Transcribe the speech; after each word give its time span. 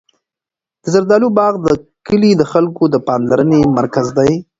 د 0.83 0.85
زردالو 0.93 1.27
باغ 1.37 1.53
د 1.65 1.67
کلي 2.07 2.31
د 2.37 2.43
خلکو 2.51 2.83
د 2.93 2.95
پاملرنې 3.07 3.59
مرکز 3.79 4.07
دی. 4.17 4.31